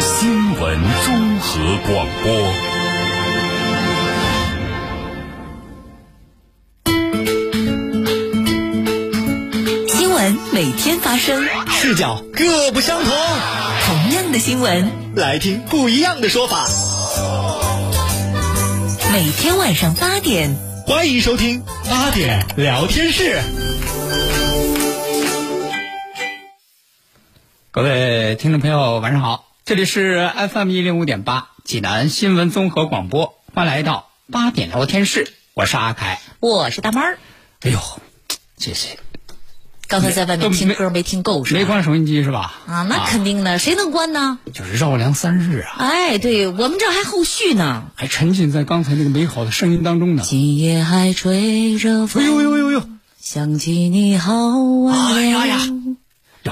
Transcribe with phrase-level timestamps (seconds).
[0.00, 2.52] 新闻综合广播。
[9.88, 13.12] 新闻每天发生，视角各不相同。
[13.86, 16.66] 同样的新闻，来听不一样的说法。
[19.12, 23.40] 每天晚上八点，欢迎收听八点聊天室。
[27.70, 36.20] 各位听众朋友，晚上好，这里是 FM 一零五点八济南新闻综合广播，欢迎来到八点聊天室，我是阿凯。
[36.38, 37.18] 我是大妹儿。
[37.62, 37.80] 哎呦，
[38.56, 38.96] 这是
[39.88, 41.58] 刚才在外面听歌没听够是吧？
[41.58, 42.54] 没关收音机是吧？
[42.68, 44.38] 啊，那肯定的，谁能关呢？
[44.54, 47.90] 就是绕梁三日啊，哎，对我们这还后续呢。
[47.96, 50.22] 还沉浸在刚才那个美好的声音当中呢。
[50.24, 54.32] 今夜还吹着哎风，呦呦呦呦，想起你好
[54.84, 55.58] 晚哎呀呀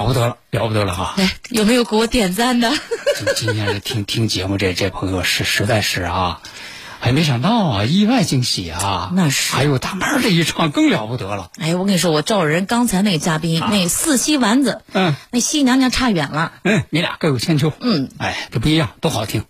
[0.03, 0.07] 了。
[0.07, 1.13] 不得了，了不得了哈！
[1.17, 2.71] 来，有没有给我点赞的？
[3.15, 6.41] 今今天来听听节目这这朋友是实在是啊，
[6.99, 9.11] 哎，没想到啊，意外惊喜啊！
[9.13, 11.51] 那是还有大妹儿这一唱更了不得了。
[11.59, 16.51] 哎，我跟你说，我照着人刚才那个嘉宾，那四喜丸子，嗯那西娘娘差远了。
[16.63, 17.71] 嗯，你俩各有千秋。
[17.79, 19.43] 嗯，哎，这不一样，都好听。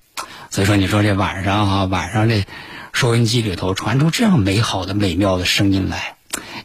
[0.49, 2.45] 所以说，你说这晚上哈、晚上这
[2.93, 6.16] 收音机里头传出这样美好的、美妙的声音来，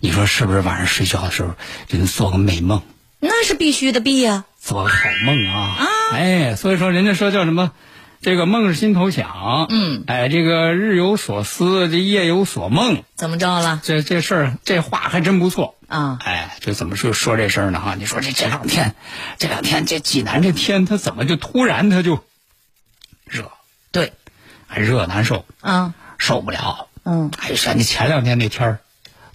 [0.00, 0.60] 你说是不是？
[0.60, 1.54] 晚上睡觉的时候
[1.88, 2.82] 就能做个美梦，
[3.20, 5.76] 那是必须的，必呀、做个好梦啊！
[6.12, 7.72] 哎，所以说人家说叫什么？
[8.22, 13.80] 这个梦是心头想，嗯，哎，这个日有所思，这夜有所梦，怎么着了？
[13.82, 15.76] 这这事儿，这话还真不错。
[15.86, 17.80] 啊，哎，这怎么说说这事儿呢？
[17.80, 18.94] 哈，你说这这两天，
[19.38, 22.22] 这两天这济南这天，它怎么就突然它就
[23.24, 23.50] 热，
[23.90, 24.12] 对，
[24.66, 26.88] 还热难受，啊，受不了。
[27.04, 28.78] 嗯，哎，像你前两天那天儿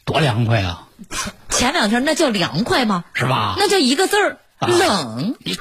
[0.06, 0.88] 多凉快啊，
[1.56, 3.06] 前两天那叫凉快吗？
[3.14, 3.56] 是吧？
[3.58, 5.36] 那叫一个字儿，啊冷。
[5.40, 5.58] 你你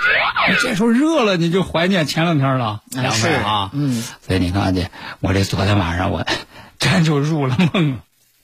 [0.60, 3.70] 这时候热了，你就怀念前两天了，凉快啊。
[3.72, 4.90] 嗯，所以你看这，
[5.20, 6.26] 我这昨天晚上我
[6.78, 7.98] 真就入了梦了，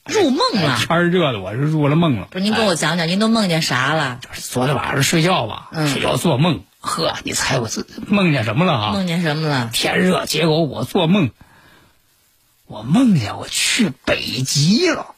[0.06, 0.78] 入梦了。
[0.78, 2.28] 天热的我是入了梦了。
[2.30, 4.20] 不是，您跟我讲讲，您都梦见啥了？
[4.32, 8.92] 昨天晚上睡觉吧，嗯睡觉做梦，呵，你猜我自梦见什么了啊？
[8.92, 9.70] 梦见什么了？
[9.72, 11.30] 天热，结果我做梦，
[12.66, 15.14] 我梦见我去北极了。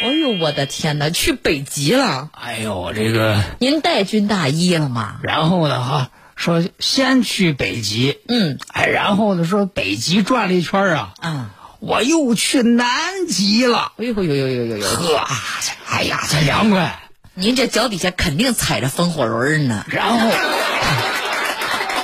[0.00, 2.30] 哎呦，我的天哪，去北极了！
[2.32, 5.16] 哎呦，这个，您带军大衣了吗？
[5.22, 11.46] 然后呢哈，说先去北极，嗯哎，然后呢说北极转了一圈啊，嗯，
[11.80, 13.92] 我又去南极了。
[13.96, 14.86] 哎呦呦呦呦呦呦！
[14.86, 15.26] 呵，
[15.62, 17.00] 这哎呀，这凉快。
[17.34, 19.84] 您这脚底下肯定踩着风火轮呢。
[19.88, 20.28] 然后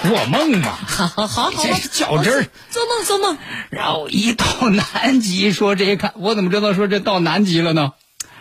[0.08, 2.46] 做梦嘛，好好好好，这是较真儿。
[2.70, 3.38] 做梦做梦。
[3.70, 7.92] 然后一到南极，说这一看，我怎么知道说这到南极了呢？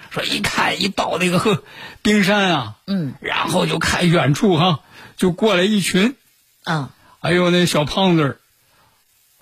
[0.09, 1.63] 说一看一到那个呵
[2.03, 4.81] 冰山啊，嗯然后就看远处哈，
[5.17, 6.15] 就过来一群，
[6.65, 8.37] 啊，还有那小胖子儿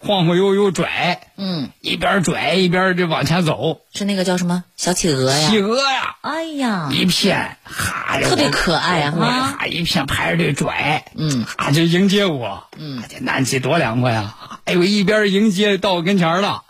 [0.03, 5.50] 晃晃悠悠拽，嗯，一边拽一边就往前走，是那个叫什么小企鹅呀？
[5.50, 14.35] 企鹅呀，哎呀，一片哈，特别可爱哈哈一片排着队拽，嗯哈就迎接我，嗯，这南极多凉快呀！
[14.66, 16.63] 哎呦，一边迎接到我跟前了，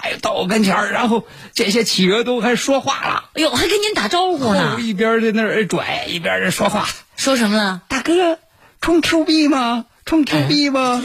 [0.00, 6.88] 哎呦到我跟前，然后这些企鹅都还说话了，哎呦，还跟您打招呼呢哦，一边在那儿拽，一边在说话。
[7.16, 7.82] 说什么了？
[7.88, 8.38] 大哥，
[8.80, 9.84] 充 Q 币吗？
[10.06, 11.02] 充 Q 币吗？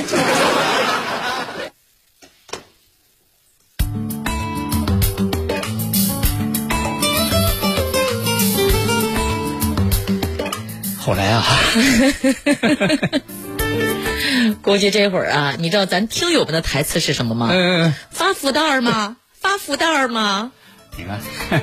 [11.06, 11.44] 后来啊，
[14.64, 17.50] 估计这会儿啊，你知道咱听友们的台词是什么吗？
[17.54, 19.16] 嗯、发福袋儿吗？
[19.40, 20.52] 发福袋儿吗？
[20.98, 21.20] 你看，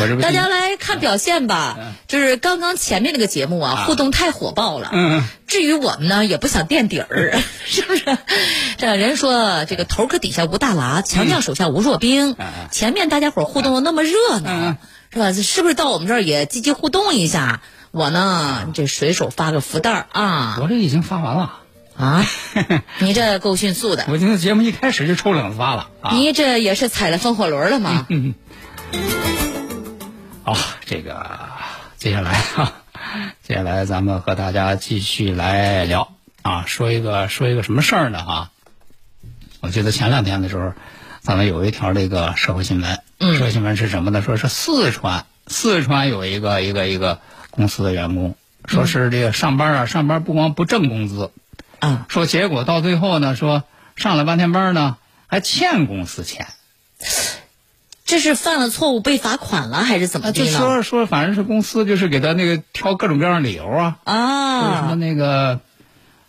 [0.00, 1.78] 我这不大家来看表现吧。
[2.08, 4.90] 就是刚刚前面那个节目啊，互动太火爆了。
[4.92, 8.02] 嗯，至于我们呢，也不想垫底儿，是不是？
[8.76, 12.34] 这人说这个头壳底下无大拿，强将手下无弱兵。
[12.72, 14.76] 前面大家伙儿互动的那么热闹，
[15.12, 15.32] 是吧？
[15.32, 17.60] 是不是到我们这儿也积极互动一下？
[17.90, 21.56] 我呢，这随手发个福袋儿啊我这已经发完了。
[21.96, 22.24] 啊！
[23.00, 26.12] 你这够迅速的，我今天节目一开始就抽两子发了啊！
[26.14, 28.06] 你这也是踩了风火轮了吗？
[30.44, 30.56] 好，
[30.86, 31.26] 这个
[31.98, 32.72] 接下来啊，
[33.46, 38.50] 接下来咱们和大家继续来聊啊，说一个说一个什么事儿呢啊？
[39.60, 40.72] 我记得前两天的时候，
[41.20, 44.22] 咱们有一条这个社会新闻，嗯社会新闻是什么呢？
[44.22, 47.20] 说是四川，四川有一个一个一个
[47.50, 48.34] 公司的员工，
[48.66, 51.30] 说是这个上班啊，上班不光不挣工资，
[51.78, 53.64] 啊，说结果到最后呢，说
[53.96, 56.46] 上了半天班呢，还欠公司钱。
[58.04, 60.58] 这是犯了错误被罚款了，还是怎么啊，就的呢？
[60.58, 65.60] 说说，反正是公司就是给他那个挑各种各样的理由啊，说什么啊，那个，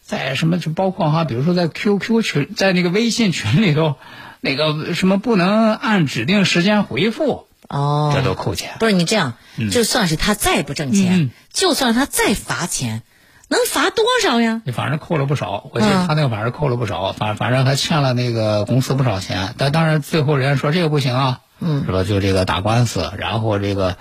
[0.03, 3.95] 在什么就包括哈，比如说在 QQ 群，在那个微信群里头，
[4.41, 8.75] 那个什么不能按指定时间回复，哦，这都扣钱。
[8.79, 9.33] 不是你这样，
[9.71, 13.01] 就算是他再不挣钱，嗯就算他再罚钱，
[13.47, 14.61] 能罚多少呀？
[14.65, 19.55] 你反正扣了不少，我记得嗯他那个反正扣了不少，反反正还欠了那个公司不少钱。
[19.57, 22.03] 但当然最后人家说这个不行啊，嗯是吧？
[22.03, 23.97] 就这个打官司，然后这个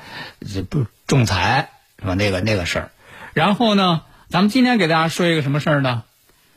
[0.53, 1.71] 这不仲裁
[2.01, 2.15] 是吧？
[2.15, 2.91] 那个那个事儿，
[3.33, 6.03] 然后呢，咱们今天给大家说一个什么事儿呢？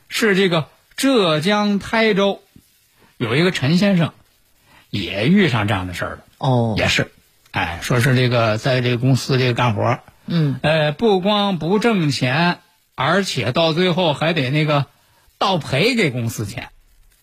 [0.08, 2.40] 是这个浙江台州
[3.16, 4.12] 有一个陈先生
[4.90, 7.10] 也遇上这样的事儿了，哦，也是，
[7.52, 12.58] 哎，说是这个在这个公司这个干活儿，嗯，呃，不光不挣钱，
[12.94, 14.84] 而且到最后还得那个
[15.38, 16.68] 倒赔给公司钱。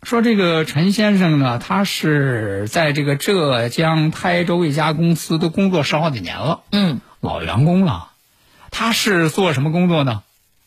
[0.01, 8.07] 说这个陈先生呢，他是在这个浙江台州一家公司都工作十好几年了，嗯，老员工了。
[8.71, 10.23] 他是做什么工作呢？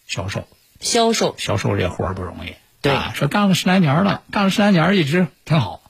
[0.07, 0.47] 销售，
[0.79, 2.55] 销售，销售这活儿不容易。
[2.81, 5.81] 对啊，说干了十来年了，干了十来年一直挺好。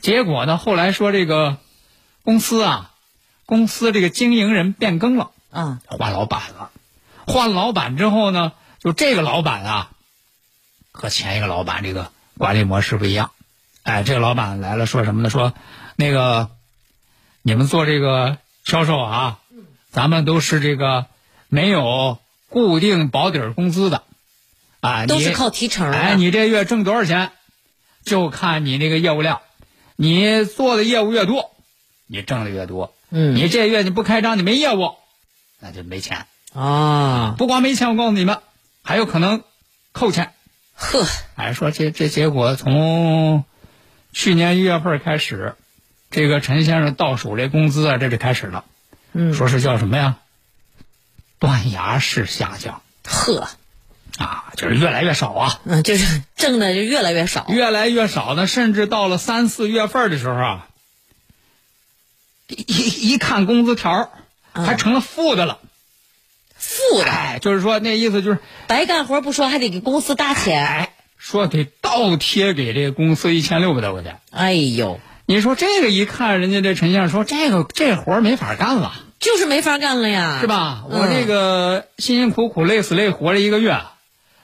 [0.00, 1.58] 结果呢，后来说这个
[2.28, 2.90] 公司啊，
[3.46, 5.30] 公司这个经营人变更了。
[5.50, 6.70] 啊，换老板了，
[7.26, 9.90] 换老板之后呢，就这个老板啊，
[10.92, 13.30] 和前一个老板这个管理模式不一样。
[13.82, 15.30] 哎，这个老板来了，说什么呢？
[15.30, 15.54] 说
[15.96, 16.50] 那个
[17.40, 19.38] 你们做这个销售啊，
[19.90, 21.06] 咱们都是这个
[21.48, 22.18] 没有
[22.50, 24.02] 固定保底工资的，
[24.80, 27.32] 啊，你都是靠提成哎，你这月挣多少钱，
[28.04, 29.40] 就看你那个业务量，
[29.96, 31.54] 你做的业务越多，
[32.08, 32.92] 你挣的越多。
[33.10, 34.96] 嗯你这月你不开张，你没业务，
[35.60, 36.26] 那就没钱。
[36.52, 38.40] 啊，不光没钱，我告诉你们，
[38.82, 39.44] 还有可能
[39.92, 40.32] 扣钱。
[40.74, 41.06] 呵，
[41.36, 43.44] 哎，说这这结果从
[44.12, 45.54] 去年一月份开始，
[46.10, 48.64] 这个陈先生到手这工资啊，这就开始了。
[49.12, 50.16] 嗯，说是叫什么呀？
[51.38, 53.48] 断崖式下降呵，
[54.18, 58.46] 啊，就是越来越少啊，嗯，就是挣的就越来越少，越来越少呢。
[58.46, 60.67] 甚至到了三四月份的时候啊，
[62.48, 64.10] 一一一看工资条，
[64.52, 65.58] 还成了负的了。
[66.56, 74.18] 负的，哎，就是说那意思就是，白干活不说，还得给公司搭钱，哎，说得倒贴给这个公司一千六百多块钱。
[74.30, 80.46] 哎呦，你说这个一看，人家这陈先生说这个这活儿没法干了，就是没法干了呀，是？
[80.48, 80.84] 吧？
[80.90, 83.78] 嗯我这个辛辛苦苦累死累活了一个月，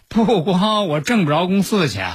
[0.08, 2.12] 不光我挣不着公司的钱，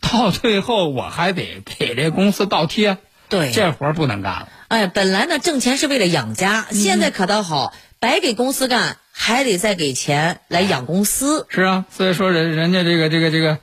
[0.00, 2.98] 到最后我还得给这公司倒贴，
[3.28, 4.48] 对，这活儿不能干了。
[4.68, 11.46] 哎，本来呢挣钱是为了养家，现在可倒好，白给公司干，还得再给钱来养公司。
[11.48, 13.58] 是啊，所以说人人家这个这个这个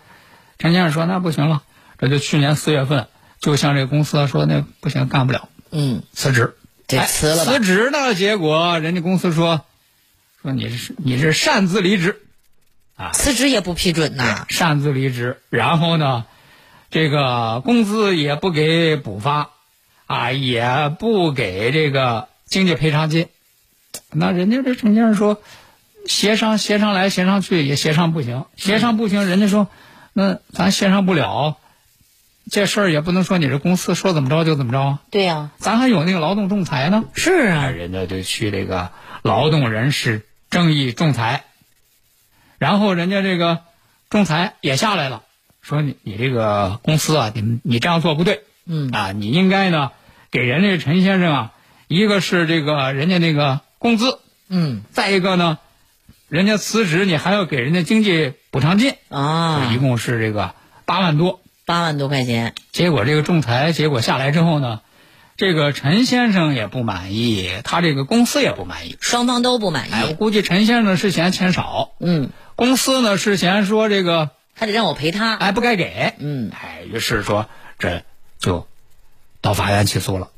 [0.57, 1.63] 陈先生说那不行了，
[1.97, 3.07] 这就去年四月份
[3.41, 6.55] 就向这个公司说那不行干不了，嗯，辞职。
[6.87, 7.51] 得哎辞了吧。
[7.51, 9.65] 辞职呢，结果人家公司说
[10.41, 12.21] 说你是你是擅自离职，
[12.95, 13.11] 啊。
[13.13, 14.45] 辞职也不批准呐。
[14.49, 16.25] 擅自离职，然后呢，
[16.91, 19.49] 这个工资也不给补发，
[20.05, 23.27] 啊，也不给这个经济赔偿金。
[24.11, 25.41] 那人家这陈先生说，
[26.07, 29.67] 协商协商来协商去也协商不行，协商不行，人家说，
[30.13, 31.57] 那咱协商不了，
[32.51, 37.05] 这事儿也不能说你这公司说怎么着就怎么着啊，对呀、咱还有那个劳动仲裁呢。
[37.07, 38.91] 哎，是啊，人家就去这个
[39.21, 41.45] 劳动人事争议仲裁，
[42.57, 43.61] 然后人家这个
[44.09, 45.23] 仲裁也下来了，
[45.61, 49.91] 说你你这个公司啊，你你这样做不对，嗯啊，你应该呢
[50.31, 51.51] 给人家陈先生啊，
[51.87, 55.59] 一个是这个人家那个工资，嗯再一个呢，
[56.29, 60.53] 人家辞职你还要给人家经济补偿金，啊一，共是这个
[60.85, 61.39] 八万多。
[61.65, 64.81] 八万多块钱，结果这个仲裁结果下来之后呢，
[65.37, 68.97] 这个陈先生也不满意，他这个公司也不满意。
[68.99, 70.13] 双方都不满意哎，我。
[70.13, 75.35] 估计陈先生是嫌钱少，嗯，公司呢是嫌说这个还得让我赔他。
[75.35, 77.45] 哎不该给，嗯哎，于是说
[77.79, 78.03] 这
[78.43, 78.67] 就
[79.39, 80.29] 到法院起诉了。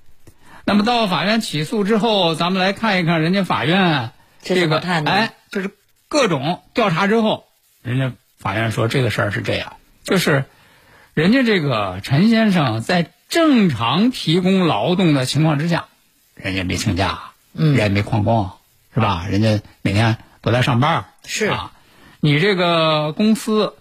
[0.64, 4.12] 那么到法院起诉之后，咱们来看一看人家法院
[4.44, 5.72] 这这个哎，就是
[6.08, 7.46] 各种调查之后，
[7.82, 10.46] 人家法院说这个事儿是这样，就是
[11.16, 15.86] 人家这个陈先生在正常提供劳动的情况之下，
[16.36, 18.52] 人家没请假，嗯人家没旷工，
[18.94, 19.26] 是吧？
[19.28, 21.72] 人家每天都在上班，是啊。
[22.22, 23.76] 你这个公司，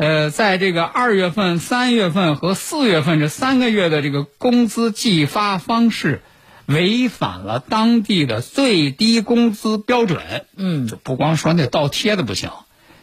[0.00, 6.22] 呃，在这个二月份、三月份和四月份这三个月的这个工资计发方式，
[6.64, 10.46] 违反了当地的最低工资标准。
[10.56, 12.50] 嗯就不光说那倒贴的不行，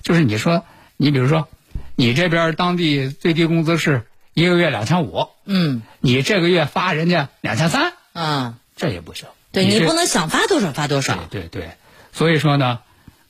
[0.02, 1.48] 就是你说，你比如说，
[1.96, 9.28] 你这边当地最低工资是一个月两千五，嗯你这个月发人家两千三，啊，这也不行。
[9.52, 11.16] 对你这不能想发多少发多少。
[11.30, 11.70] 对对对，
[12.12, 12.80] 所以说呢，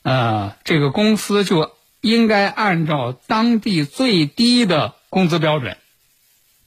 [0.00, 5.76] 呃，这个公司就应该按照当地最低的工资标准，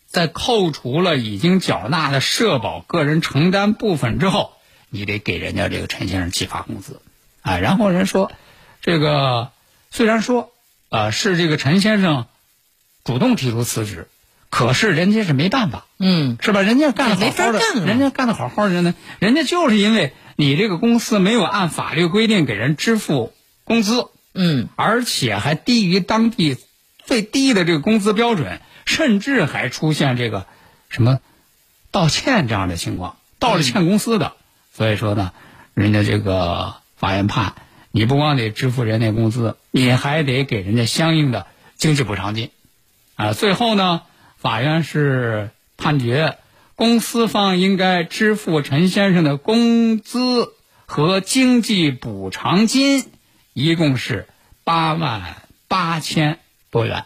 [0.08, 4.54] 在扣除了已经缴纳的社保个人承担部分之后，
[4.90, 7.02] 你得给人家这个陈先生计发工资，
[7.42, 8.32] 啊，然后人说，
[8.82, 9.52] 这个
[9.90, 10.52] 虽然说，
[10.90, 12.26] 呃，是这个陈先生
[13.04, 14.10] 主动提出辞职，
[14.50, 16.38] 可是人家是没办法，嗯。
[16.42, 16.62] 是吧？
[16.62, 23.32] 人家干的好没法好的，人家干的好好的呢，人家就是因为你这个公司没有按法律规定给人支付
[23.64, 26.58] 工资，嗯而且还低于当地
[27.06, 30.46] 最低的这个工资标准，甚至还出现这个
[30.90, 31.20] 什么
[31.92, 34.34] 道歉这样的情况，道了歉公司的。
[34.74, 35.34] 所以说呢，
[35.74, 37.56] 人家这个法院判
[37.92, 41.46] 你不光得支付人家工资，你还得给人家相应的
[41.76, 42.52] 经济补偿金。
[43.16, 44.04] 啊，最后呢，
[44.38, 46.38] 法院是判决
[46.76, 50.54] 公司方应该支付陈先生的工资
[50.86, 53.06] 和经济补偿金，
[53.54, 54.28] 一共是
[54.64, 55.36] 八万
[55.68, 56.40] 八千
[56.70, 57.06] 多元。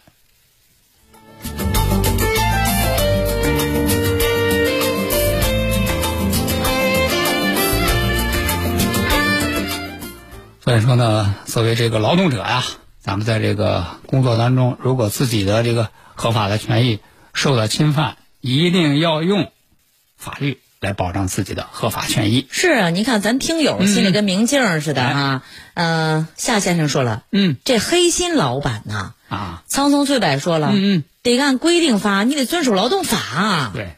[10.62, 12.64] 所以说呢，作为这个劳动者呀，
[13.00, 17.00] 咱们在这个工作当中，如果自己的这个合法的权益
[17.34, 19.52] 受到侵犯，一定要用
[20.18, 22.48] 法律来保障自己的合法权益。
[22.50, 25.44] 是啊，你看咱听友心里跟明镜似的啊。
[25.74, 33.18] 嗯、夏先生说了，嗯这黑心老板呐，啊，苍松翠柏说了，嗯嗯，得按规定发，你得遵守劳动法。
[33.18, 33.96] 啊对。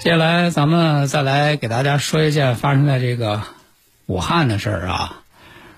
[0.00, 3.42] 接下来，咱们再来给大家说一件发生在这个
[4.06, 5.20] 武汉的事儿啊。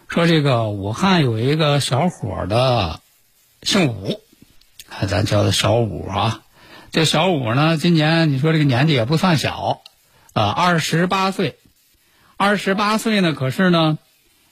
[0.09, 3.01] 说这个武汉有一个小伙儿的
[3.65, 4.21] 姓武，
[4.91, 6.43] 啊，咱叫他小武啊。
[6.93, 9.81] 这小武呢，今年你说这个年纪也不算小，
[10.35, 11.57] 啊，二十八岁。
[12.37, 13.99] 二十八岁呢，可是呢，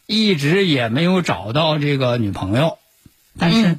[0.07, 2.79] 一直也没有找到这个女朋友，
[3.39, 3.79] 但是，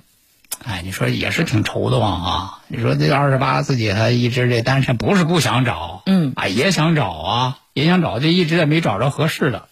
[0.63, 2.60] 哎，你说也是挺愁的慌啊。
[2.68, 9.68] 你说这二十八自己还一直这单身，不是不想找，嗯啊，也想找啊，也想找，就一直也没找着合适的。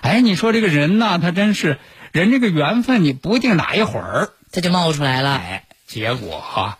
[0.00, 1.78] 哎，你说这个人呢，他真是
[2.12, 5.30] 人这个缘分，你不一定哪一会儿，这就冒出来了。
[5.34, 6.78] 哎，结果哈、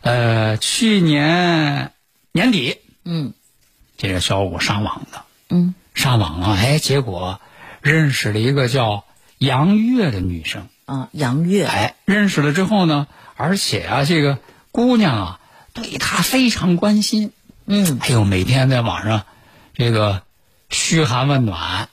[0.00, 1.92] 呃，去年
[2.32, 3.34] 年底，嗯
[3.98, 7.40] 这个小五上网的，嗯上网啊，哎，结果
[7.82, 9.04] 认识了一个叫
[9.38, 10.68] 杨月的女生。
[10.86, 14.38] 啊，杨月，哎，认识了之后呢，而且啊，这个
[14.70, 15.40] 姑娘啊，
[15.74, 17.32] 对他非常关心。
[17.66, 19.24] 嗯哎呦，每天在网上
[19.74, 20.22] 这个
[20.70, 21.88] 嘘寒问暖。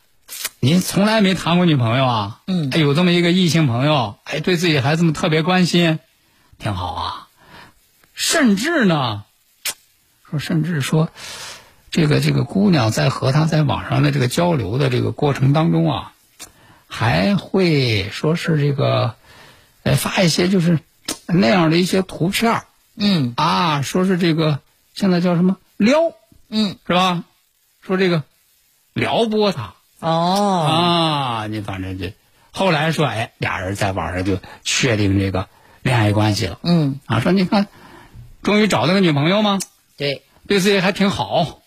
[0.63, 2.41] 您从来没谈过女朋友啊？
[2.47, 5.99] 嗯哎，有这么一个异性朋友，哎，对自己孩子们特别关心，
[6.57, 7.27] 挺好啊。
[8.13, 9.25] 甚至呢，
[10.29, 11.09] 说甚至说，
[11.91, 16.13] 这个这个姑娘在和他在网上的这个交流的这个过程当中啊，
[16.87, 19.15] 还会说是这个，
[19.83, 20.79] 呃，发一些就是
[21.27, 22.65] 那样的一些图片儿
[22.95, 24.61] 嗯啊，说是这个
[24.93, 26.13] 现在叫什么撩，
[26.47, 27.25] 嗯，是吧？
[27.81, 28.23] 说这个
[28.93, 32.07] 撩拨他哦，啊，你反正就
[32.51, 35.47] 后来说，哎，俩人在网上就确定这个
[35.81, 37.21] 恋爱关系了嗯，啊。
[37.21, 37.67] 说你看，
[38.41, 39.59] 终于找到个女朋友吗？
[39.95, 41.61] 对，对自己还挺好，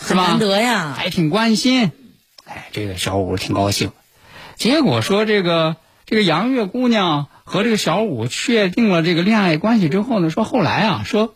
[0.00, 0.28] 是吧？
[0.28, 0.94] 难得呀。
[0.96, 1.90] 还挺关心，
[2.44, 3.90] 哎，这个小五挺高兴。
[4.54, 11.34] 结果说这个这个杨月姑娘和这个小五确定了这个恋爱关系之后呢，说后来啊，说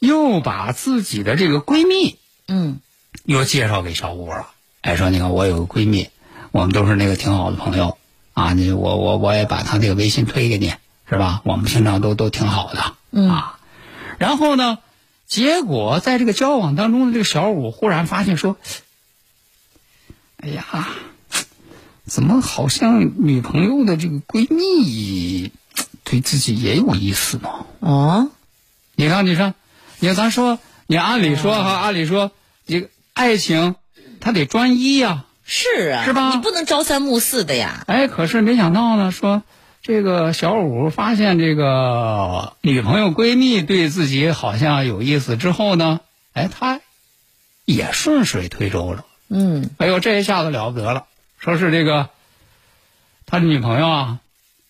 [0.00, 2.80] 又把自己的这个闺蜜嗯
[3.24, 4.50] 又介绍给小五了。
[4.84, 6.10] 哎，说你看我有个闺蜜，
[6.52, 7.96] 我们都是那个挺好的朋友
[8.34, 10.74] 啊，你我我我也把她这个微信推给你，
[11.08, 11.40] 是吧？
[11.44, 13.58] 我们平常都都挺好的，嗯啊。
[14.18, 14.78] 然后呢，
[15.26, 18.58] 结果在这个交往当中的这个小五忽然发现说，
[20.36, 20.86] 哎呀，
[22.04, 25.50] 怎么好像女朋友的这个闺蜜
[26.04, 27.48] 对自己也有意思呢？
[27.80, 28.28] 啊，
[28.96, 29.54] 你看，你看，
[29.98, 32.32] 你看，咱说，你按理说哈，按理说，
[32.66, 33.76] 这个爱情，
[34.24, 36.30] 它得专一呀、是啊，是吧？
[36.30, 37.84] 你不能朝三暮四的呀。
[37.86, 39.42] 哎，可是没想到呢，说
[39.82, 46.00] 这个小五发现这个女朋友闺蜜对自己好像有意思之后呢，
[46.32, 46.80] 哎，他
[47.66, 49.68] 也顺水推舟了，嗯。
[49.76, 51.04] 哎呦，这一下子了不得了，
[51.38, 52.08] 说是这个
[53.26, 54.20] 他的女朋友啊，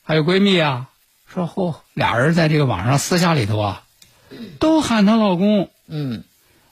[0.02, 0.88] 还有闺蜜啊，
[1.32, 3.82] 说嚯，俩人在这个网上私下里头啊，
[4.58, 5.70] 都喊她老公。
[5.86, 6.24] 嗯，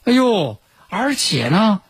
[0.03, 0.59] 哎呦，
[0.89, 1.81] 而且呢，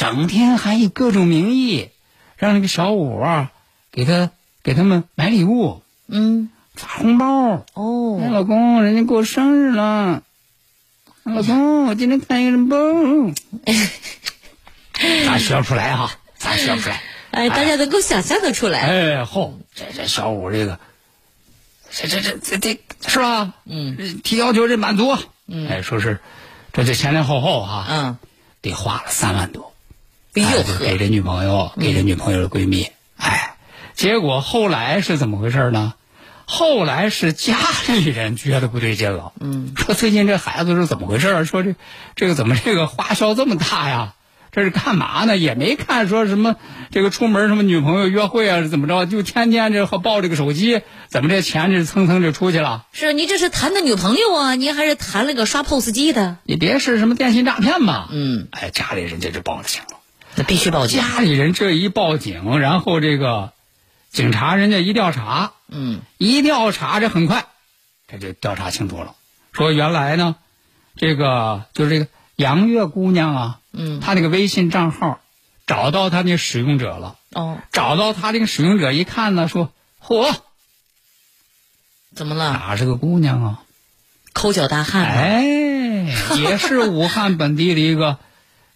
[0.00, 1.90] 整天还以各种名义
[2.38, 3.52] 让那个小五啊
[3.92, 4.30] 给他
[4.62, 7.50] 给他们买礼物、嗯，发红包。
[7.50, 10.22] 哎，哦，老公，人家过生日了。
[11.24, 13.34] 老公，我今天看一个什么包？
[15.26, 17.02] 咱学不出来哈，咱学不出来。
[17.32, 18.80] 哎，大家能够想象得出来。
[18.80, 20.80] 哎，好，这这小五这个，
[21.90, 23.52] 这这这这这是吧？
[23.66, 25.14] 嗯，提要求这满足。
[25.46, 26.20] 嗯，哎，说是
[26.72, 28.18] 这这前前后后哈，嗯，
[28.62, 29.69] 得花了三万多。
[30.34, 33.56] 哎呦哎就给，这女朋友，给这女朋友的闺蜜，哎，
[33.94, 35.94] 结果后来是怎么回事呢？
[36.44, 37.56] 后来是家
[37.88, 41.44] 里人觉得不对劲了，嗯，说最近这孩子是怎么回事啊？
[41.44, 41.74] 说这
[42.16, 44.14] 这个怎么这个花销这么大呀？
[44.52, 45.36] 这是干嘛呢？
[45.36, 46.56] 也没看说什么
[46.90, 49.06] 这个出门什么女朋友约会啊，是怎么着？
[49.06, 52.86] 就天天这抱着个手机，怎么这钱这蹭蹭就出去了？
[52.90, 54.54] 是你这是谈的女朋友啊？
[54.56, 56.38] 您还是谈了个刷 POS 机的？
[56.42, 58.08] 你别是什么电信诈骗吧？
[58.10, 59.99] 嗯，哎，家里人家就报了警了。
[60.36, 61.00] 那必须报警。
[61.00, 63.52] 家里人这一报警，然后这个
[64.10, 67.46] 警察人家一调查，嗯一调查这很快，
[68.08, 69.14] 这就调查清楚了，
[69.52, 70.36] 说原来呢，
[70.96, 75.20] 这个就是这个杨月姑娘啊，嗯，她那个微信账号
[75.66, 79.72] 找到她那使用者了，哦，找到她这个使用者一看呢，说
[80.02, 80.34] 嚯，
[82.14, 82.50] 怎么了？
[82.52, 83.62] 哪是个姑娘啊？
[84.32, 85.12] 抠脚大汉啊。
[85.12, 85.42] 哎，
[86.38, 88.18] 也是武汉本地的一个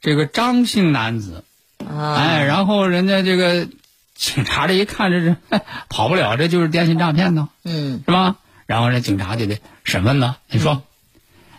[0.05, 1.43] 这个张姓男子。
[1.79, 3.67] 啊，哎，然后人家这个
[4.15, 5.37] 警察这一看，这是
[5.89, 8.37] 跑不了，这就是电信诈骗呢，嗯是吧？
[8.67, 10.37] 然后这警察就得审问呢。
[10.49, 10.83] 你说，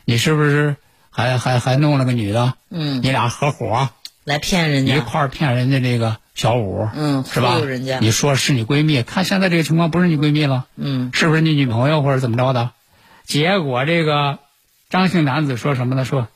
[0.06, 0.76] 你是不是
[1.10, 2.54] 还还还弄了个女的？
[2.70, 3.90] 嗯，你俩合伙
[4.24, 4.96] 来骗人家。
[4.96, 8.00] 一块儿骗人家这个小五，嗯是吧人家？
[8.00, 12.72] 你说是你闺蜜，看现在这个情况不是你闺蜜了，嗯是不是你女朋友或者怎么着的？
[13.26, 14.40] 结果这个
[14.90, 16.06] 张姓男子说什么呢？
[16.06, 16.28] 说，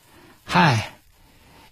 [0.44, 0.92] 嗨，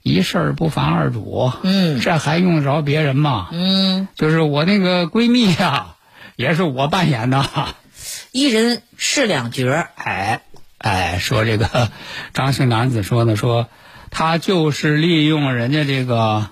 [0.02, 3.48] 一事儿不烦二主，嗯这还用得着别人吗？
[3.52, 5.96] 嗯，就是我那个闺蜜呀、
[6.36, 7.44] 也是我扮演的。
[8.32, 9.90] 一人饰两角儿。
[9.96, 10.42] 哎
[10.78, 11.90] 哎，说这个
[12.32, 13.68] 张姓男子说呢，说
[14.10, 16.48] 他就是利用人家这个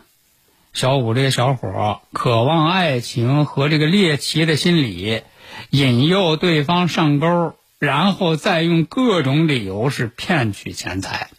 [0.73, 5.23] 小五这个小伙儿渴望爱情和这个猎奇的心理，
[5.71, 11.31] 引诱对方上钩，然后再用各种理由是骗取钱财。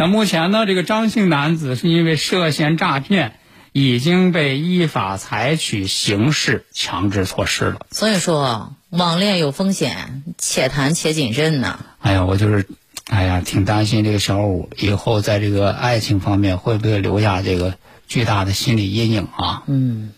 [0.00, 3.34] 那目前呢，这个张姓男子是因为涉嫌诈骗，
[3.72, 7.80] 已经被依法采取刑事强制措施了。
[7.90, 11.80] 所以说，网恋有风险，且谈且谨慎呐。
[11.98, 12.68] 哎呀，我就是，
[13.08, 17.74] 哎呀，挺担心这个小五以后在这个爱情方面会不会留下这个
[18.06, 19.64] 巨大的心理阴影啊？
[19.66, 20.12] 嗯，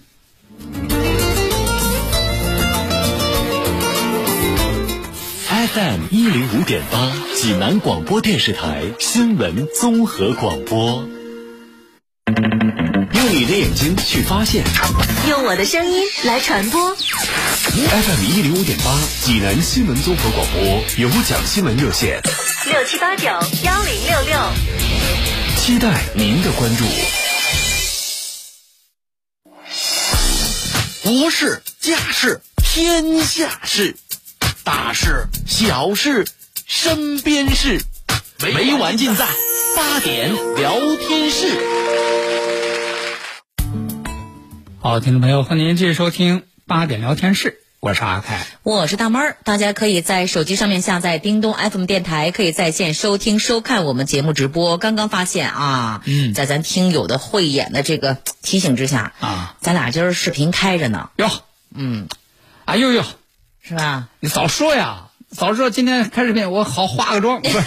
[5.75, 11.09] FM 一零五点八，济南广播电视台新闻综合广播。
[13.13, 14.65] 用你的眼睛去发现
[15.29, 16.97] 用我的声音来传播。
[16.97, 22.21] FM 一零五点八，济南新闻综合广播有奖新闻热线，
[22.67, 23.27] 六七八九
[23.65, 24.39] 幺零六六。
[25.57, 26.85] 期待您的关注。
[31.05, 33.95] 国事、家事、天下事，
[34.65, 36.27] 大事、小事、
[36.67, 37.81] 身边事，
[38.43, 39.27] 每晚尽在。
[39.77, 41.47] 八点聊天室。
[44.81, 48.47] 好，听众朋友，欢迎您继续收听八点聊天室，我是阿凯。
[48.63, 54.77] 我是大妹儿，大家可以在手机上面下载叮咚 FM 电台，可以在线收听收看我们节目直播。
[54.79, 56.35] 刚刚发现啊，嗯。
[56.35, 61.31] 在咱听友的慧眼的这个提醒之下啊，咱俩今儿视频开着呢，哟，
[61.75, 62.09] 嗯，
[62.65, 63.05] 哎呦呦，
[63.71, 64.09] 是吧？
[64.19, 65.05] 你早说呀！
[65.29, 67.41] 早说今天开视频，我好化个妆。
[67.41, 67.59] 不是，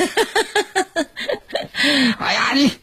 [2.19, 2.73] 哎呀，你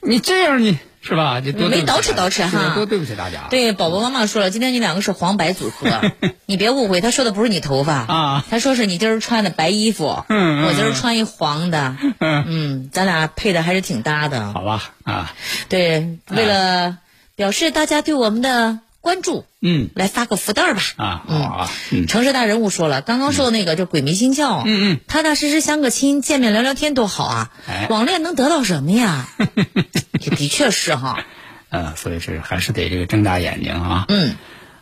[0.00, 1.38] 你这样你是吧？
[1.38, 3.46] 你没捯饬捯饬哈多对不起大家。
[3.48, 6.00] 对，宝宝妈妈说了，今天你两个是黄白组合，
[6.46, 14.52] 你别误会，他说的不是你头发啊，他说是你今儿穿的白衣服，我今儿穿一黄的，嗯嗯，咱俩配的还是挺搭的。
[14.52, 15.32] 好吧啊，
[15.68, 16.98] 对，为了
[17.36, 20.82] 表示大家对我们的关注，嗯来发个福袋儿吧。
[20.96, 27.50] 啊好啊，嗯城市大人物说了，刚刚说的那个就鬼迷心窍，嗯嗯，踏踏实实相个亲，见面聊聊天多好啊！
[27.68, 29.28] 哎网恋能得到什么呀？
[30.20, 31.22] 这的确是哈，
[31.68, 34.06] 呃，所以是还是得这个睁大眼睛啊。
[34.08, 34.34] 嗯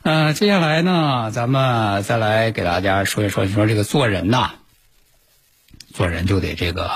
[0.05, 4.53] 呃，接下来呢，咱们再来给大家说一说，你说这个做人呐，
[5.93, 6.91] 做人就得这个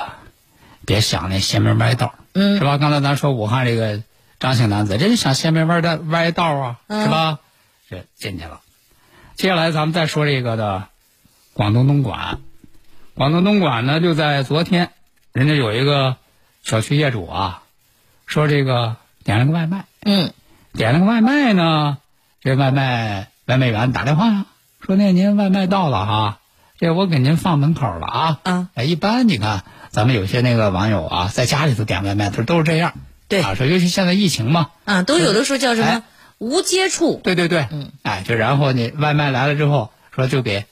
[0.85, 2.79] 别想那邪门歪道，嗯是吧？
[2.79, 4.01] 刚才咱说武汉这个
[4.38, 7.38] 张姓男子，这就想斜门歪的歪道啊，嗯是吧？
[7.88, 8.61] 这进去了。
[9.35, 10.88] 接下来咱们再说这个的
[11.53, 12.40] 广东东莞，
[13.14, 14.90] 广东东莞呢，就在昨天，
[15.33, 16.16] 人家有一个
[16.62, 17.62] 小区业主啊，
[18.27, 20.33] 说这个点了个外卖，嗯
[20.72, 21.99] 点了个外卖呢，
[22.40, 24.46] 这外卖外卖员打电话呀，
[24.81, 26.38] 说那您外卖到了哈，
[26.79, 28.38] 这我给您放门口了啊。
[28.42, 32.92] 啊，哎，一般你看咱们有些那个网友啊，在家里头点外卖，他都是这样。
[33.29, 33.43] 对。
[33.43, 36.03] 啊，说尤其现在疫情嘛，啊，都有的说叫什么哎
[36.39, 40.67] 无接触，对对对，嗯，哎，就然后你外卖来了之后，说就给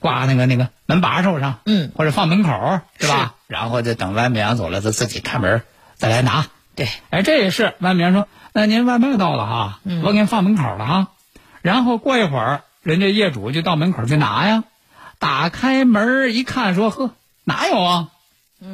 [0.00, 3.34] 挂那个那个门把手上，嗯，或者放门口，是吧？
[3.46, 5.62] 然后就等外卖员走了，他自己开门
[5.94, 6.46] 再来拿。
[6.74, 10.02] 对，哎，这也是外卖员说，那您外卖到了哈，嗯。
[10.02, 11.08] 我给您放门口了哈。
[11.62, 14.64] 然后过一会儿，人家业主就到门口去拿呀，
[15.20, 17.10] 打开门一看，说呵，
[17.44, 18.08] 哪有啊？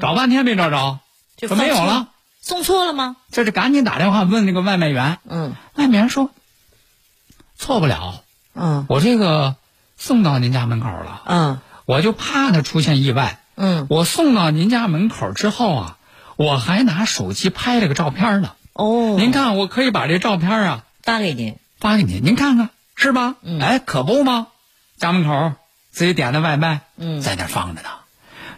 [0.00, 1.00] 找半天没找着，嗯
[1.36, 2.08] 就说没有了，
[2.46, 3.16] 送错了吗？
[3.30, 6.30] 这是赶紧打电话问那个外卖员，嗯外卖员说，
[7.56, 8.22] 错不了，
[8.54, 9.56] 嗯我这个
[9.96, 13.40] 送到您家门口了，嗯我就怕他出现意外。
[13.56, 15.98] 嗯，我送到您家门口之后啊，
[16.36, 18.50] 我还拿手机拍了个照片呢。
[18.74, 23.36] 哦，您看，我可以把这照片啊发给您，发给您，您看看是吧？
[23.40, 24.48] 嗯哎，可不吗？
[24.98, 25.52] 家门口
[25.90, 27.88] 自己点的外卖，嗯在那放着呢。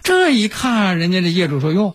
[0.02, 1.94] 这一看，人家这业主说：“哟，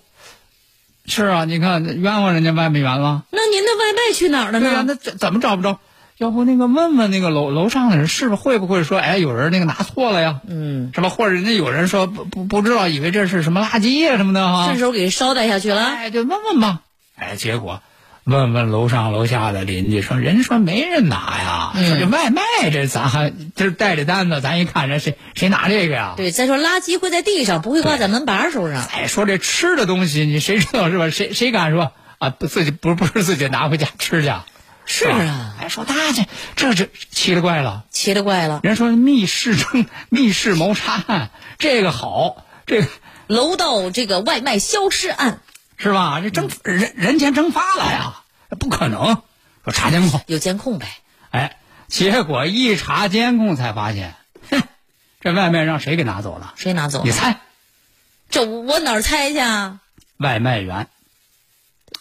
[1.12, 3.24] 是啊，你看冤枉人家外卖员了。
[3.32, 4.86] 那您的外卖去哪儿了对呀、呢？
[4.88, 5.78] 那怎怎么找不着？
[6.18, 10.40] 要不那个问问那个楼楼上的人，是不是会不会说，哎，有人那个拿错了呀？
[10.48, 11.10] 嗯，是吧？
[11.10, 14.66] 或者人家有人说不不不知道，以为这是什么垃圾呀什么的哈。
[14.68, 15.84] 顺手给捎带下去了。
[15.84, 16.82] 哎，就问问吧。
[17.16, 17.82] 哎，结果
[18.32, 22.42] 问问楼上楼下的邻居，说人说没人拿呀，嗯说这外卖
[22.72, 26.14] 这咱还这带着单子，咱一看人谁谁拿这个呀？
[26.18, 28.84] 对，再说垃圾会在地上，不会挂在门把手上。
[28.86, 31.10] 哎，说这吃的东西，你谁知道是吧？
[31.10, 32.30] 谁谁敢说啊？
[32.32, 34.34] 不自己不不是自己拿回家吃去？
[34.84, 36.24] 是啊，哎，说那这
[36.56, 37.84] 这这奇了怪了。
[37.92, 42.88] 奇了怪了，人说密室争 密室谋杀案，这个好，这个
[43.28, 45.40] 楼道这个外卖消失案
[45.78, 46.20] 是吧？
[46.22, 48.21] 这蒸人人间蒸发了呀，
[48.60, 49.22] 不可能。
[49.64, 50.88] 说查监控，有监控呗？
[51.30, 54.16] 哎，结果一查监控才发现，
[54.50, 54.64] 哼，
[55.20, 56.54] 这外卖让谁给拿走了？
[56.56, 57.06] 谁拿走了？
[57.06, 57.40] 你猜？
[58.30, 59.80] 这我哪儿猜去啊？
[60.18, 60.88] 外卖员。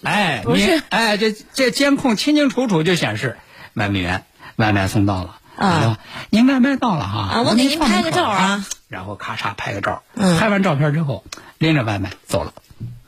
[0.02, 3.38] 哎，不是你哎，这这监控清清楚楚就显示，
[3.74, 4.24] 外卖员
[4.56, 5.98] 外卖送到了啊，
[6.30, 11.24] 您外卖到了哈啊我给您拍个照啊，然后咔嚓拍个照，嗯拍完照片之后
[11.58, 12.54] 拎着外卖走了。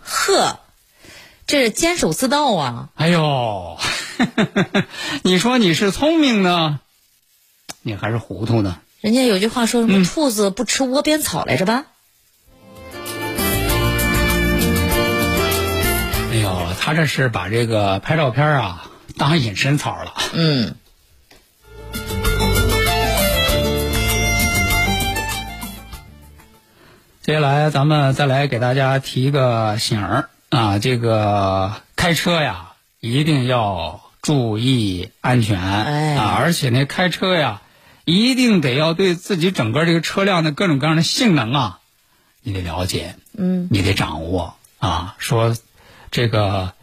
[0.03, 0.61] 呵，
[1.53, 2.89] 这是监守自盗啊！
[2.95, 3.77] 哎呦，
[5.21, 6.81] 你说你是聪明呢，
[7.83, 8.79] 你还是糊涂呢？
[9.03, 11.85] 人家有句话说什嗯么“兔子不吃窝边草”来着吧？
[16.33, 20.15] 哎呦，他这是把这个拍照片啊当隐身草了。
[20.33, 20.75] 嗯，
[27.21, 37.63] 接下来咱们再来给大家提个醒儿啊，这个开车呀一定要注意安全、哎啊，而且呢开车呀
[38.05, 41.81] 一定得要对自己整个这个车辆的各种各样的性能啊，
[42.43, 45.15] 你得了解，嗯，你得掌握啊。
[45.17, 45.57] 说
[46.11, 46.75] 这个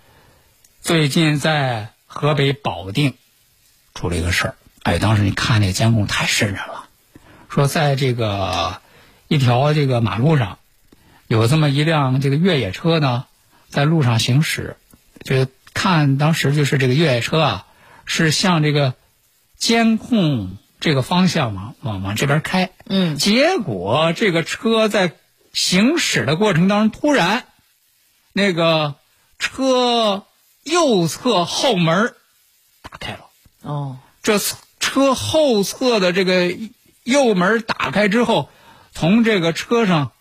[0.82, 3.14] 最近在河北保定
[3.94, 6.86] 出了一个事儿，哎，当时你看那个监控太瘆人了，
[7.50, 8.82] 说在这个
[9.28, 10.58] 一条这个马路上，
[11.28, 13.26] 有这么一辆这个越野车呢，
[13.70, 14.78] 在路上行驶，
[15.24, 17.68] 就看当时就是这个越野车啊，
[18.06, 18.96] 是向这个
[19.58, 25.14] 监控这个方向往往往这边开，嗯结果这个车在
[25.54, 27.46] 行驶的过程当中，突然
[28.34, 28.96] 那个
[29.38, 30.26] 车
[30.64, 32.14] 右侧后门
[32.82, 33.26] 打开了。
[33.62, 34.40] 哦，这
[34.80, 36.56] 车后侧的这个
[37.04, 38.50] 右门打开之后，
[38.94, 40.12] 从这个车上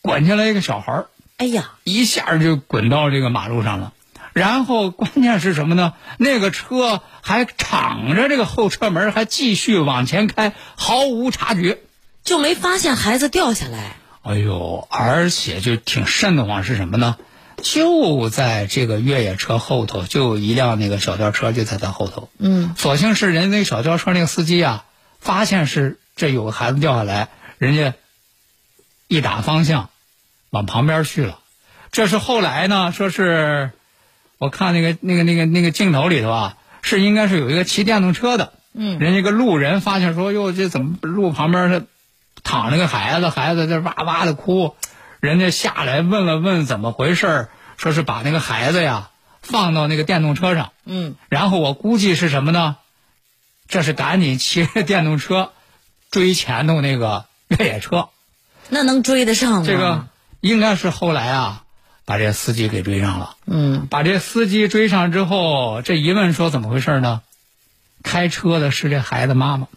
[0.00, 1.08] 滚下来一个小孩儿
[1.42, 3.92] 哎呀，一下就滚到这个马路上了。
[4.32, 5.94] 然后关键是什么呢？
[6.16, 11.80] 那个车还敞着这个后车门，还继续往前开，毫无察觉。
[12.22, 13.96] 就没发现孩子掉下来。
[14.22, 17.16] 哎呦，而且就挺瘆得慌是什么呢？
[17.60, 22.28] 就在这个越野车后头，就有一辆那个小轿车就在他后头。
[22.38, 24.84] 嗯，所幸是人家那小轿车那个司机啊，
[25.18, 27.94] 发现是这有个孩子掉下来，人家
[29.08, 29.90] 一打方向
[30.52, 31.38] 往旁边去了。
[31.90, 33.70] 这是后来呢，说是
[34.36, 41.86] 我看那个那个那个那个镜头里头啊，是应该是有一个骑电动车的，嗯人家一个路人发现说，哟，这怎么路旁边是
[42.44, 44.76] 躺着个孩子，孩子在哇哇的哭，
[45.20, 49.08] 人家下来问了问怎么回事儿说是把那个孩子呀
[49.40, 52.76] 放到那个电动车上，嗯，然后我估计是什么呢？
[53.68, 55.52] 这是赶紧骑着电动车
[56.10, 58.10] 追前头那个越野车，
[58.68, 59.64] 那能追得上吗？
[59.66, 60.06] 这个
[60.42, 61.62] 应该是后来啊，
[62.04, 63.36] 把这司机给追上了。
[63.46, 67.22] 嗯，把这司机追上之后，这一问说怎么回事呢？
[68.02, 69.68] 开车的是这孩子妈妈，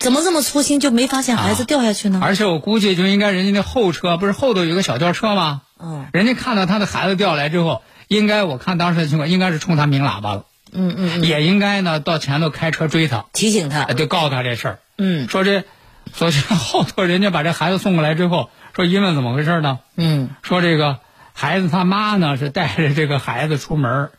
[0.00, 2.18] 怎么这么粗心就没发现孩子掉下去呢？
[2.20, 5.62] 而且我估计就应该人家那后车不是后头有个小轿车吗？
[5.80, 14.78] 嗯人家看到他的孩子掉下来之后，应该我看当时的情况，应该是冲他鸣喇叭了，嗯嗯，也应该呢到前头开车追他，提醒他呃，就告诉他这事儿。
[14.98, 15.62] 嗯说这，
[16.12, 19.80] 说这后头人家把这孩子送过来之后，说一问怎么回事呢？
[19.96, 21.00] 嗯说这个
[21.32, 24.12] 孩子他妈呢是带着这个孩子出门，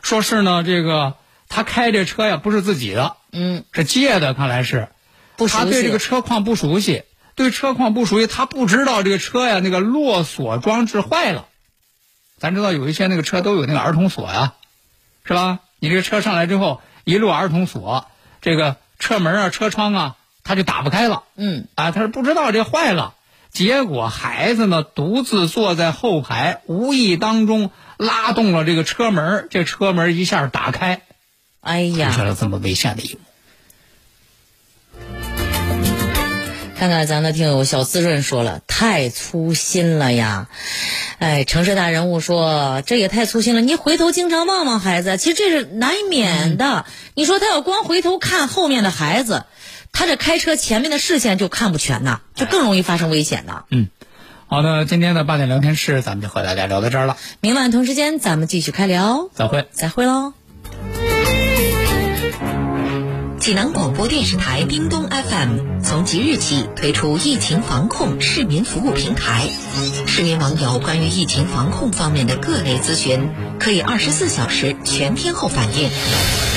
[0.00, 1.16] 说是呢这个
[1.50, 4.88] 他开这车呀不是自己的，嗯，是借的，看来是，
[5.36, 7.02] 不熟悉他对这个车况不熟悉，
[7.34, 11.44] 对车况不熟悉，他不知道这个车呀那个落锁装置坏了。
[12.38, 14.54] 咱知道有一些那个车都有那个儿童锁呀，
[15.26, 15.58] 是吧？
[15.78, 18.06] 你这个车上来之后一路儿童锁，
[18.40, 21.24] 这个车门啊、车窗啊，他就打不开了。
[21.36, 23.12] 嗯啊，他是不知道这坏了，
[23.56, 31.06] 结果孩子呢独自坐在后排，无意当中拉动了这个车门，这车门一下打开，出现
[31.62, 33.20] 哎呀，了这么危险的一幕。
[36.78, 40.48] 看看咱的听友小滋润说了，太粗心了呀！
[41.18, 46.84] 哎，城市大人物说这也太粗心了，你回头经常望望孩子，其实这是难免的。
[47.14, 49.46] 你说他要光回头看后面的孩子，
[49.98, 53.64] 他这开车前面的视线就看不全呐，就更容易发生危险呐。
[54.46, 59.66] 好的，今天的八点聊天室咱们就和大家聊到这儿了，明晚同时间咱们继续开聊，再会。
[59.72, 60.34] 再会喽。
[63.46, 69.48] 济南广播电视台叮咚 FM 从即日起推出疫情防控市民服务平台，
[70.08, 73.30] 市民网友关于疫情防控方面的各类咨询，
[73.60, 75.90] 可以二十四小时全天候反映。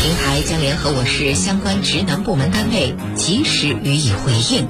[0.02, 4.68] 平台将联合我市相关职能部门单位，及时予以回应。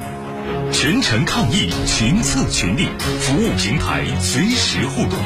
[0.72, 2.88] 全程抗疫，群策群力，
[3.20, 5.20] 服务平台随时互动。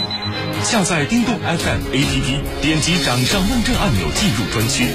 [0.63, 4.86] 下载叮咚 FM APP，点击掌上问政按钮进入专区。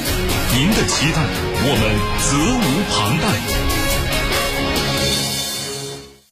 [0.55, 1.23] 您的期待，
[1.63, 1.83] 我们
[2.25, 3.25] 责无旁贷。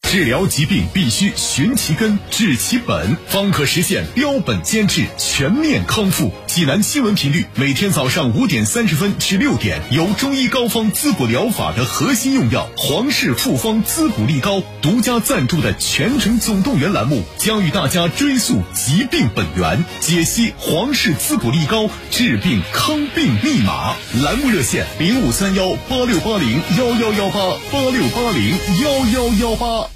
[0.03, 6.33] 治疗疾病必须寻其根、治其本，方可实现标本兼治、全面康复。
[6.57, 23.95] 济南新闻频率每天早上五点三十分至六点，由中医膏方滋补疗法的核心用药皇氏复方滋补力膏独家赞助的《全程总动员》栏目，将与大家追溯疾病本源，解析皇氏滋补力膏治病康病密码。
[24.23, 27.39] 栏目热线零五三幺八六八零幺幺幺八
[27.71, 29.96] 八六八零幺幺幺八。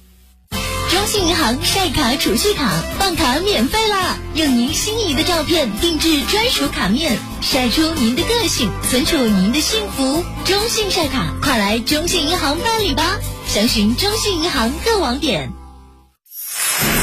[0.91, 4.17] 中信银行晒卡储蓄卡办卡免费啦！
[4.33, 10.21] 用您心仪的照片定制专属卡面，晒出您的个性，存储您的幸福。
[10.43, 13.17] 中信晒卡，快来中信银行办理吧！
[13.47, 15.53] 详询中信银行各网点。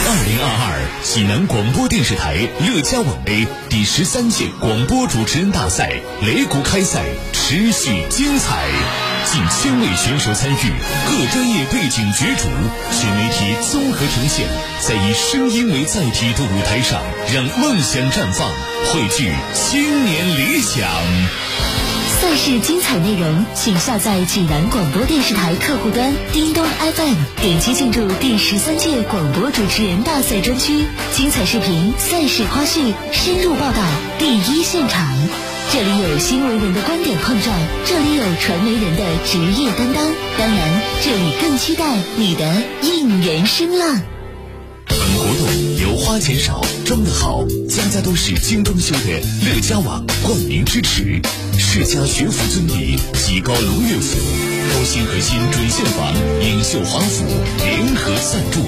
[0.07, 8.69] 二零二二济南广播电视台乐家网杯第十三届广播主持人大赛擂鼓开赛持续精彩，
[9.25, 12.49] 近千位选手参与，各专业背景角逐，
[12.91, 14.47] 全媒体综合呈现，
[14.81, 17.01] 在以声音为载体的舞台上，
[17.35, 18.49] 让梦想绽放，
[18.87, 20.89] 汇聚青年理想。
[22.21, 33.83] 赛事精彩内容，请下载济南广播电视台客户端叮咚 FM，点击进入第十三届广播主持人大赛专区，精彩视频、赛事花絮、深入报道，
[34.19, 35.07] 第一现场。
[35.71, 37.55] 这里有新闻人的观点碰撞，
[37.85, 40.03] 这里有传媒人的职业担当，
[40.39, 44.01] 当然，这里更期待你的应援声浪。
[44.87, 51.21] 本活动由花钱少、装得好、家家都是精装修的乐家网冠名支持，
[51.59, 54.19] 世家学府尊邸、吉高龙悦府、
[54.73, 57.25] 高新核心准现房、颖秀华府
[57.59, 58.61] 联合赞助。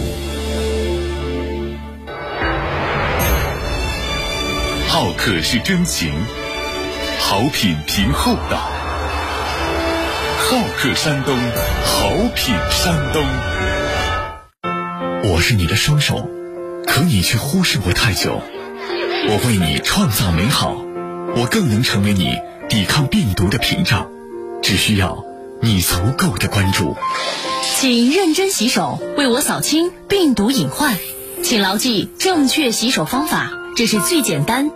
[4.86, 6.12] 好客是真情，
[7.20, 8.58] 好品凭厚道。
[10.38, 11.36] 好客山东，
[11.84, 13.22] 好品山东。
[15.30, 16.28] 我是你的双手，
[16.86, 18.40] 可你却忽视我太久。
[19.28, 20.74] 我为你创造美好，
[21.36, 22.36] 我更能成为你
[22.68, 24.08] 抵抗病毒的屏障。
[24.62, 25.24] 只需要
[25.62, 26.96] 你足够的关注。
[27.76, 30.96] 请认真洗手，为我扫清病毒隐患。
[31.44, 34.70] 请牢记正确洗手方法，这是最简单。